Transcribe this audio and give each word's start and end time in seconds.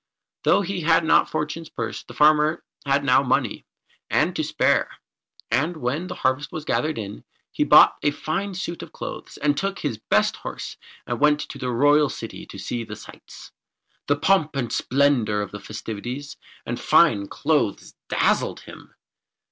Though 0.45 0.61
he 0.63 0.81
had 0.81 1.05
not 1.05 1.29
Fortunatus's 1.29 1.69
Purse, 1.71 2.01
the 2.01 2.15
farmer 2.15 2.63
had 2.87 3.03
now 3.05 3.21
money 3.21 3.67
and 4.09 4.35
to 4.35 4.43
spare, 4.43 4.89
and 5.51 5.77
when 5.77 6.07
the 6.07 6.15
harvest 6.25 6.51
was 6.51 6.65
gathered 6.65 6.97
in, 6.97 7.23
he 7.51 7.63
bought 7.63 7.97
a 8.01 8.09
fine 8.09 8.55
suit 8.55 8.81
of 8.81 8.93
clothes, 8.93 9.37
and 9.37 9.55
took 9.55 9.77
his 9.77 9.99
best 9.99 10.37
horse 10.37 10.75
and 11.05 11.19
went 11.19 11.39
to 11.41 11.59
the 11.59 11.69
royal 11.69 12.09
city 12.09 12.47
to 12.47 12.57
see 12.57 12.83
the 12.83 12.95
sights. 12.95 13.51
The 14.07 14.15
pomp 14.17 14.55
and 14.55 14.73
splendour, 14.73 15.45
the 15.45 15.59
festivities 15.59 16.35
and 16.65 16.79
fine 16.79 17.27
clothes 17.27 17.93
dazzled 18.09 18.61
him. 18.61 18.95